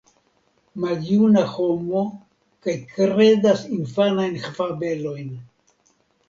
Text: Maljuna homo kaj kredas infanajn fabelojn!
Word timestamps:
Maljuna 0.85 1.43
homo 1.51 2.01
kaj 2.69 2.75
kredas 2.95 3.63
infanajn 3.77 4.41
fabelojn! 4.57 5.31